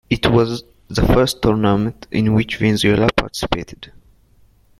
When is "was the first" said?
0.25-1.43